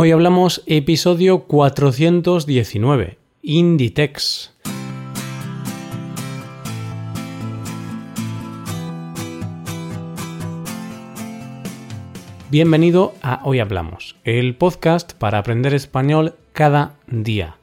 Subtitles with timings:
[0.00, 4.52] Hoy hablamos episodio 419, Inditex.
[12.48, 17.56] Bienvenido a Hoy Hablamos, el podcast para aprender español cada día.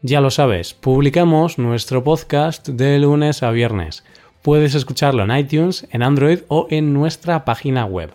[0.00, 4.02] Ya lo sabes, publicamos nuestro podcast de lunes a viernes.
[4.40, 8.14] Puedes escucharlo en iTunes, en Android o en nuestra página web.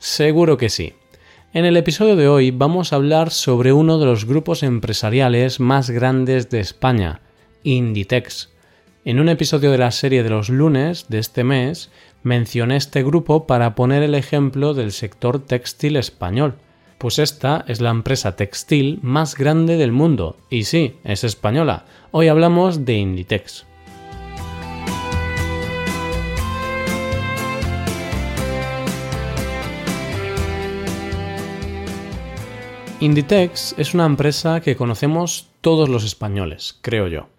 [0.00, 0.94] Seguro que sí.
[1.52, 5.90] En el episodio de hoy vamos a hablar sobre uno de los grupos empresariales más
[5.90, 7.20] grandes de España,
[7.64, 8.48] Inditex.
[9.04, 11.90] En un episodio de la serie de los lunes de este mes
[12.22, 16.54] mencioné este grupo para poner el ejemplo del sector textil español,
[16.96, 21.84] pues esta es la empresa textil más grande del mundo, y sí, es española.
[22.10, 23.66] Hoy hablamos de Inditex.
[33.02, 37.30] Inditex es una empresa que conocemos todos los españoles, creo yo.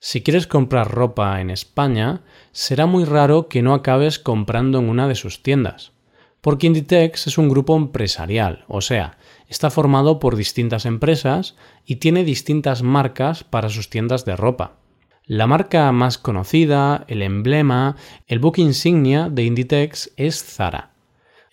[0.00, 5.06] Si quieres comprar ropa en España, será muy raro que no acabes comprando en una
[5.06, 5.92] de sus tiendas.
[6.40, 9.16] Porque Inditex es un grupo empresarial, o sea,
[9.48, 11.54] está formado por distintas empresas
[11.86, 14.78] y tiene distintas marcas para sus tiendas de ropa.
[15.26, 17.94] La marca más conocida, el emblema,
[18.26, 20.93] el book insignia de Inditex es Zara.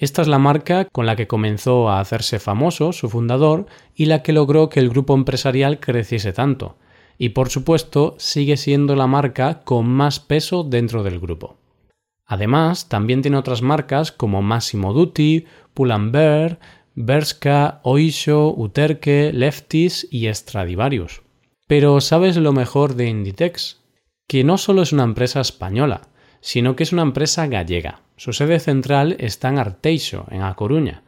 [0.01, 4.23] Esta es la marca con la que comenzó a hacerse famoso su fundador y la
[4.23, 6.75] que logró que el grupo empresarial creciese tanto.
[7.19, 11.59] Y por supuesto sigue siendo la marca con más peso dentro del grupo.
[12.25, 16.59] Además, también tiene otras marcas como Massimo Dutti, Pull&Bear,
[16.95, 21.21] Bershka, Oisho, Uterque, Lefties y Stradivarius.
[21.67, 23.81] Pero ¿sabes lo mejor de Inditex?
[24.27, 26.09] Que no solo es una empresa española,
[26.39, 28.01] sino que es una empresa gallega.
[28.21, 31.01] Su sede central está en Arteixo, en A Coruña.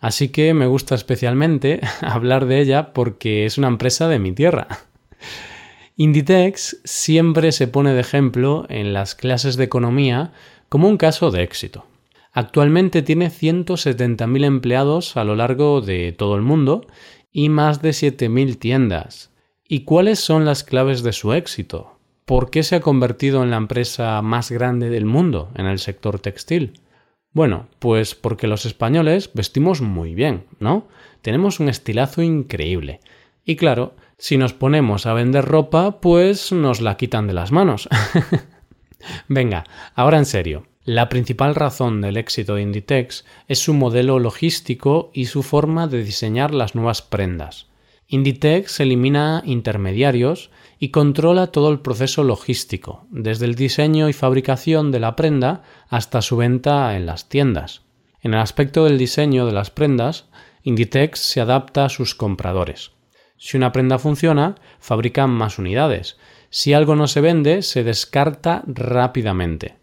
[0.00, 4.66] Así que me gusta especialmente hablar de ella porque es una empresa de mi tierra.
[5.94, 10.32] Inditex siempre se pone de ejemplo en las clases de economía
[10.68, 11.86] como un caso de éxito.
[12.32, 16.84] Actualmente tiene 170.000 empleados a lo largo de todo el mundo
[17.30, 19.30] y más de 7.000 tiendas.
[19.68, 21.95] ¿Y cuáles son las claves de su éxito?
[22.26, 26.18] ¿Por qué se ha convertido en la empresa más grande del mundo en el sector
[26.18, 26.80] textil?
[27.32, 30.88] Bueno, pues porque los españoles vestimos muy bien, ¿no?
[31.22, 32.98] Tenemos un estilazo increíble.
[33.44, 37.88] Y claro, si nos ponemos a vender ropa, pues nos la quitan de las manos.
[39.28, 39.62] Venga,
[39.94, 40.66] ahora en serio.
[40.84, 46.02] La principal razón del éxito de Inditex es su modelo logístico y su forma de
[46.02, 47.68] diseñar las nuevas prendas.
[48.08, 55.00] Inditex elimina intermediarios y controla todo el proceso logístico, desde el diseño y fabricación de
[55.00, 57.82] la prenda hasta su venta en las tiendas.
[58.22, 60.26] En el aspecto del diseño de las prendas,
[60.62, 62.92] Inditex se adapta a sus compradores.
[63.38, 66.16] Si una prenda funciona, fabrican más unidades.
[66.48, 69.76] Si algo no se vende, se descarta rápidamente.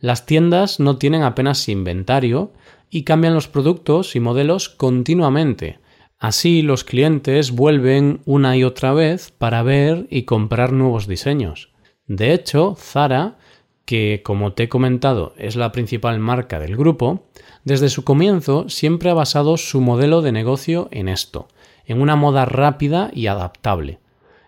[0.00, 2.52] Las tiendas no tienen apenas inventario
[2.90, 5.78] y cambian los productos y modelos continuamente,
[6.18, 11.70] Así los clientes vuelven una y otra vez para ver y comprar nuevos diseños.
[12.06, 13.36] De hecho, Zara,
[13.84, 17.26] que como te he comentado es la principal marca del grupo,
[17.64, 21.48] desde su comienzo siempre ha basado su modelo de negocio en esto,
[21.84, 23.98] en una moda rápida y adaptable.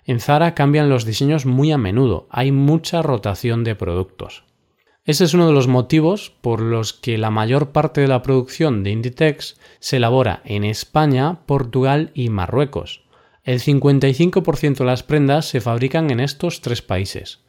[0.06, 4.47] En Zara cambian los diseños muy a menudo, hay mucha rotación de productos.
[5.08, 8.84] Ese es uno de los motivos por los que la mayor parte de la producción
[8.84, 13.04] de Inditex se elabora en España, Portugal y Marruecos.
[13.42, 17.40] El 55% de las prendas se fabrican en estos tres países.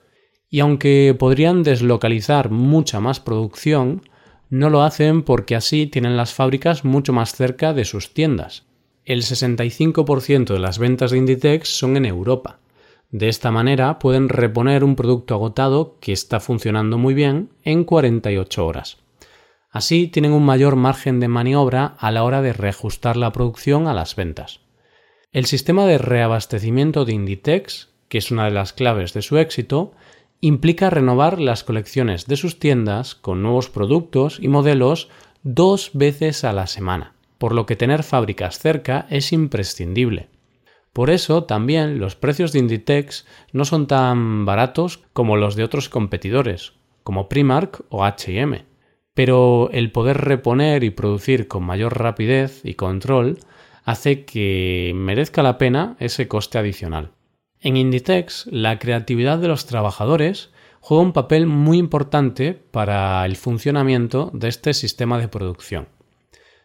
[0.49, 4.03] Y aunque podrían deslocalizar mucha más producción,
[4.49, 8.67] no lo hacen porque así tienen las fábricas mucho más cerca de sus tiendas.
[9.03, 12.58] El 65% de las ventas de Inditex son en Europa
[13.11, 18.65] de esta manera pueden reponer un producto agotado que está funcionando muy bien en 48
[18.65, 18.97] horas.
[19.71, 23.93] Así tienen un mayor margen de maniobra a la hora de reajustar la producción a
[23.93, 24.61] las ventas.
[25.31, 29.93] El sistema de reabastecimiento de Inditex, que es una de las claves de su éxito,
[30.41, 35.09] implica renovar las colecciones de sus tiendas con nuevos productos y modelos
[35.43, 40.29] dos veces a la semana, por lo que tener fábricas cerca es imprescindible.
[40.93, 45.89] Por eso también los precios de Inditex no son tan baratos como los de otros
[45.89, 48.65] competidores, como Primark o HM.
[49.13, 53.39] Pero el poder reponer y producir con mayor rapidez y control
[53.83, 57.11] hace que merezca la pena ese coste adicional.
[57.59, 64.31] En Inditex, la creatividad de los trabajadores juega un papel muy importante para el funcionamiento
[64.33, 65.87] de este sistema de producción.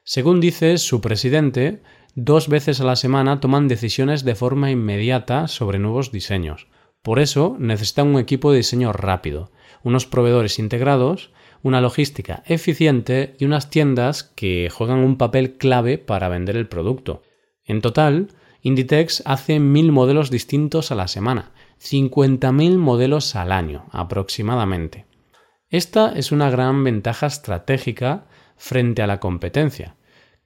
[0.04, 1.82] Según dice su presidente,
[2.14, 6.68] dos veces a la semana toman decisiones de forma inmediata sobre nuevos diseños.
[7.02, 9.50] Por eso necesitan un equipo de diseño rápido,
[9.82, 11.32] unos proveedores integrados,
[11.62, 17.22] una logística eficiente y unas tiendas que juegan un papel clave para vender el producto.
[17.64, 18.28] En total,
[18.62, 21.52] Inditex hace mil modelos distintos a la semana,
[21.82, 25.06] 50.000 modelos al año aproximadamente.
[25.68, 28.26] Esta es una gran ventaja estratégica
[28.56, 29.96] frente a la competencia,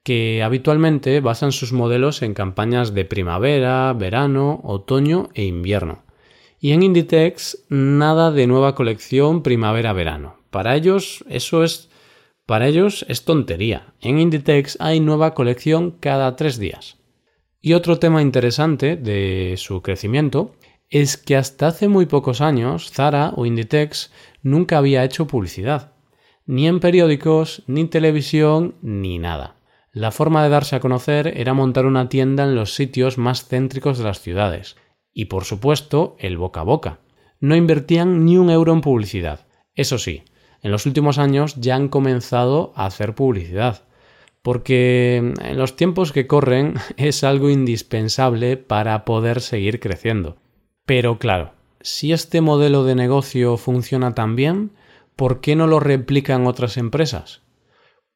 [0.09, 6.03] que habitualmente basan sus modelos en campañas de primavera, verano, otoño e invierno.
[6.59, 10.37] Y en Inditex nada de nueva colección primavera-verano.
[10.49, 11.91] Para ellos eso es
[12.47, 13.93] para ellos es tontería.
[14.01, 16.97] En Inditex hay nueva colección cada tres días.
[17.61, 20.55] Y otro tema interesante de su crecimiento
[20.89, 24.11] es que hasta hace muy pocos años Zara o Inditex
[24.43, 25.93] nunca había hecho publicidad.
[26.47, 29.58] Ni en periódicos, ni en televisión, ni nada.
[29.99, 33.99] La forma de darse a conocer era montar una tienda en los sitios más céntricos
[33.99, 34.77] de las ciudades.
[35.13, 37.01] Y por supuesto, el boca a boca.
[37.41, 39.49] No invertían ni un euro en publicidad.
[39.75, 40.23] Eso sí,
[40.63, 43.83] en los últimos años ya han comenzado a hacer publicidad.
[44.41, 50.37] Porque en los tiempos que corren es algo indispensable para poder seguir creciendo.
[50.87, 54.71] Pero claro, si este modelo de negocio funciona tan bien,
[55.17, 57.43] ¿por qué no lo replican otras empresas?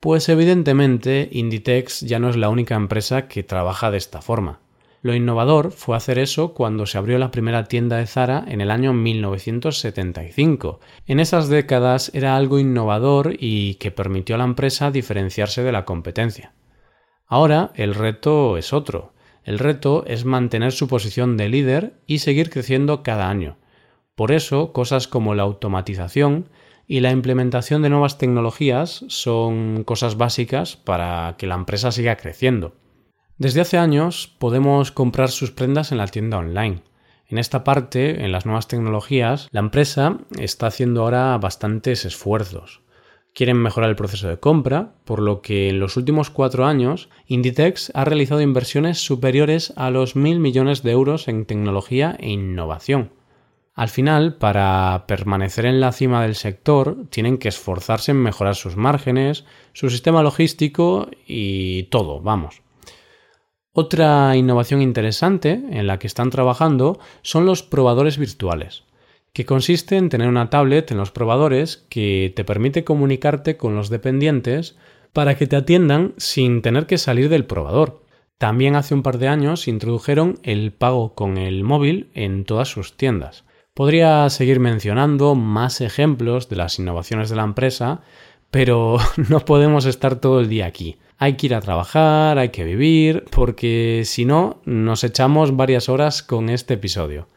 [0.02, 4.58] Pues evidentemente Inditex ya no es la única empresa que trabaja de esta forma.
[5.00, 8.72] Lo innovador fue hacer eso cuando se abrió la primera tienda de Zara en el
[8.72, 10.80] año 1975.
[11.06, 15.84] En esas décadas era algo innovador y que permitió a la empresa diferenciarse de la
[15.84, 16.52] competencia.
[17.28, 19.12] Ahora el reto es otro.
[19.44, 23.56] El reto es mantener su posición de líder y seguir creciendo cada año.
[24.16, 26.48] Por eso, cosas como la automatización
[26.92, 32.74] y la implementación de nuevas tecnologías son cosas básicas para que la empresa siga creciendo.
[33.38, 36.82] Desde hace años podemos comprar sus prendas en la tienda online.
[37.28, 42.82] En esta parte, en las nuevas tecnologías, la empresa está haciendo ahora bastantes esfuerzos.
[43.32, 47.90] Quieren mejorar el proceso de compra, por lo que en los últimos cuatro años Inditex
[47.94, 53.12] ha realizado inversiones superiores a los mil millones de euros en tecnología e innovación.
[53.74, 58.76] Al final, para permanecer en la cima del sector, tienen que esforzarse en mejorar sus
[58.76, 62.62] márgenes, su sistema logístico y todo, vamos.
[63.72, 68.84] Otra innovación interesante en la que están trabajando son los probadores virtuales,
[69.32, 73.88] que consiste en tener una tablet en los probadores que te permite comunicarte con los
[73.88, 74.76] dependientes
[75.14, 78.04] para que te atiendan sin tener que salir del probador.
[78.36, 82.98] También hace un par de años introdujeron el pago con el móvil en todas sus
[82.98, 83.44] tiendas.
[83.74, 88.02] Podría seguir mencionando más ejemplos de las innovaciones de la empresa,
[88.50, 88.98] pero
[89.30, 90.98] no podemos estar todo el día aquí.
[91.16, 96.22] Hay que ir a trabajar, hay que vivir, porque si no, nos echamos varias horas
[96.22, 97.28] con este episodio.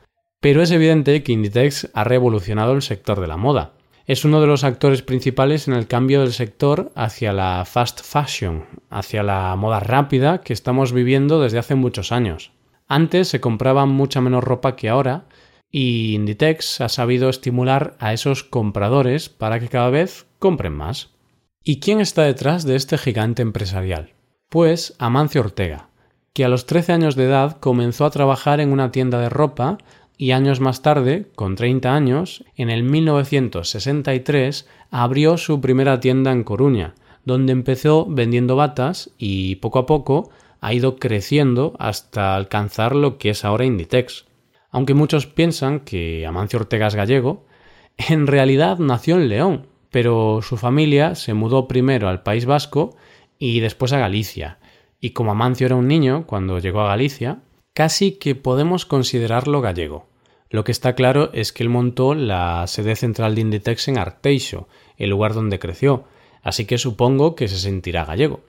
[0.42, 3.72] Pero es evidente que Inditex ha revolucionado el sector de la moda.
[4.06, 8.66] Es uno de los actores principales en el cambio del sector hacia la fast fashion,
[8.90, 12.52] hacia la moda rápida que estamos viviendo desde hace muchos años.
[12.88, 15.26] Antes se compraba mucha menos ropa que ahora,
[15.78, 21.10] y Inditex ha sabido estimular a esos compradores para que cada vez compren más.
[21.66, 24.14] ¿Y quién está detrás de este gigante empresarial?
[24.48, 25.90] Pues Amancio Ortega,
[26.32, 29.78] que a los 13 años de edad comenzó a trabajar en una tienda de ropa
[30.18, 36.46] y años más tarde, con 30 años, en el 1963, abrió su primera tienda en
[36.46, 40.30] Coruña, donde empezó vendiendo batas y poco a poco
[40.62, 44.24] ha ido creciendo hasta alcanzar lo que es ahora Inditex.
[44.76, 47.46] Aunque muchos piensan que Amancio Ortega es gallego,
[47.96, 52.98] en realidad nació en León, pero su familia se mudó primero al País Vasco
[53.40, 54.60] y después a Galicia.
[55.00, 57.40] Y como Amancio era un niño cuando llegó a Galicia,
[57.74, 60.10] casi que podemos considerarlo gallego.
[60.50, 64.68] Lo que está claro es que él montó la sede central de Inditex en Arteixo,
[64.98, 66.04] el lugar donde creció,
[66.44, 68.42] así que supongo que se sentirá gallego.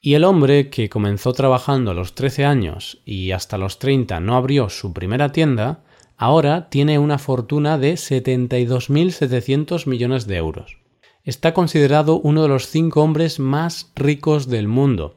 [0.00, 4.36] Y el hombre que comenzó trabajando a los 13 años y hasta los 30 no
[4.36, 5.82] abrió su primera tienda,
[6.16, 10.78] ahora tiene una fortuna de 72.700 millones de euros.
[11.24, 15.16] Está considerado uno de los cinco hombres más ricos del mundo.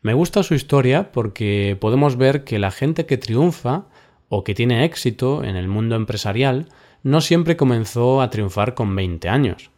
[0.00, 3.84] Me gusta su historia porque podemos ver que la gente que triunfa
[4.30, 6.68] o que tiene éxito en el mundo empresarial
[7.02, 9.71] no siempre comenzó a triunfar con 20 años.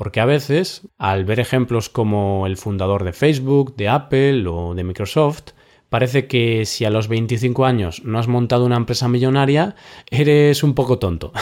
[0.00, 4.82] Porque a veces, al ver ejemplos como el fundador de Facebook, de Apple o de
[4.82, 5.50] Microsoft,
[5.90, 9.76] parece que si a los 25 años no has montado una empresa millonaria,
[10.10, 11.34] eres un poco tonto.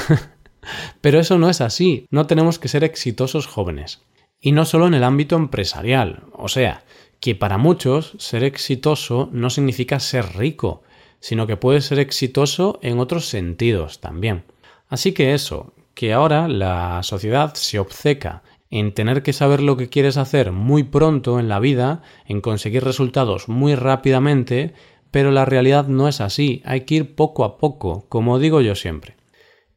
[1.01, 4.03] Pero eso no es así, no tenemos que ser exitosos jóvenes.
[4.41, 6.83] Y no solo en el ámbito empresarial, o sea,
[7.21, 10.83] que para muchos ser exitoso no significa ser rico,
[11.21, 14.43] sino que puede ser exitoso en otros sentidos también.
[14.89, 19.89] Así que eso, que ahora la sociedad se obceca en tener que saber lo que
[19.89, 24.75] quieres hacer muy pronto en la vida, en conseguir resultados muy rápidamente,
[25.11, 28.75] pero la realidad no es así, hay que ir poco a poco, como digo yo
[28.75, 29.17] siempre.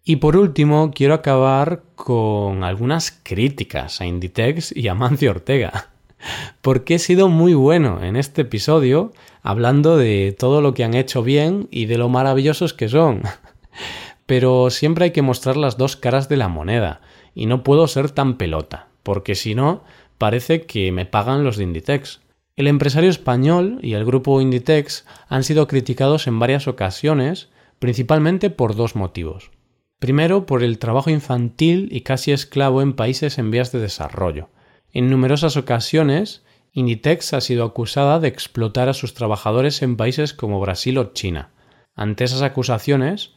[0.04, 5.90] Y por último, quiero acabar con algunas críticas a Inditex y a Mancio Ortega
[6.62, 11.24] porque he sido muy bueno en este episodio hablando de todo lo que han hecho
[11.24, 13.22] bien y de lo maravillosos que son.
[14.26, 17.02] Pero siempre hay que mostrar las dos caras de la moneda,
[17.34, 19.84] y no puedo ser tan pelota, porque si no,
[20.18, 22.22] parece que me pagan los de Inditex.
[22.56, 28.76] El empresario español y el grupo Inditex han sido criticados en varias ocasiones, principalmente por
[28.76, 29.52] dos motivos.
[30.00, 34.50] Primero, por el trabajo infantil y casi esclavo en países en vías de desarrollo,
[34.94, 40.60] en numerosas ocasiones, Inditex ha sido acusada de explotar a sus trabajadores en países como
[40.60, 41.52] Brasil o China.
[41.96, 43.34] Ante esas acusaciones,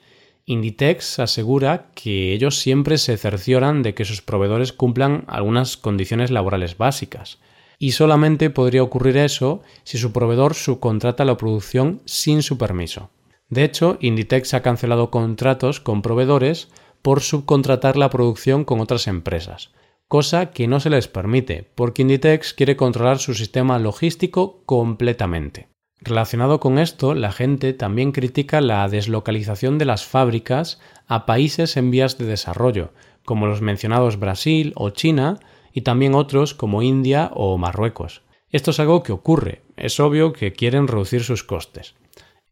[0.47, 6.77] Inditex asegura que ellos siempre se cercioran de que sus proveedores cumplan algunas condiciones laborales
[6.77, 7.39] básicas,
[7.79, 13.11] y solamente podría ocurrir eso si su proveedor subcontrata la producción sin su permiso.
[13.49, 16.69] De hecho, Inditex ha cancelado contratos con proveedores
[17.01, 19.71] por subcontratar la producción con otras empresas,
[20.09, 25.69] cosa que no se les permite, porque Inditex quiere controlar su sistema logístico completamente.
[26.05, 31.91] Relacionado con esto, la gente también critica la deslocalización de las fábricas a países en
[31.91, 32.91] vías de desarrollo,
[33.25, 35.39] como los mencionados Brasil o China,
[35.73, 38.21] y también otros como India o Marruecos.
[38.51, 41.95] Esto es algo que ocurre, es obvio que quieren reducir sus costes.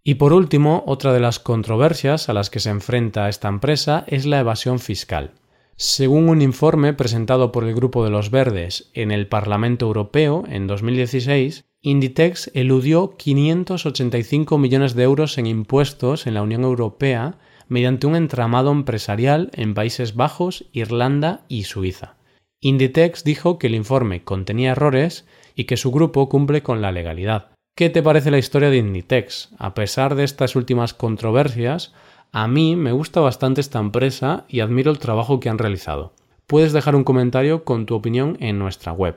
[0.03, 4.25] Y por último, otra de las controversias a las que se enfrenta esta empresa es
[4.25, 5.33] la evasión fiscal.
[5.77, 10.67] Según un informe presentado por el Grupo de los Verdes en el Parlamento Europeo en
[10.67, 18.15] 2016, Inditex eludió 585 millones de euros en impuestos en la Unión Europea mediante un
[18.15, 22.15] entramado empresarial en Países Bajos, Irlanda y Suiza.
[22.61, 27.51] Inditex dijo que el informe contenía errores y que su grupo cumple con la legalidad.
[27.77, 29.51] ¿Qué te parece la historia de Inditex?
[29.59, 31.93] A pesar de estas últimas controversias,
[32.31, 36.13] a mí me gusta bastante esta empresa y admiro el trabajo que han realizado.
[36.47, 39.17] Puedes dejar un comentario con tu opinión en nuestra web.